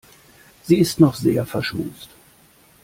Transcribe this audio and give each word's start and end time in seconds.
Sie 0.63 0.79
ist 0.79 0.99
noch 0.99 1.13
sehr 1.13 1.45
verschmust. 1.45 2.09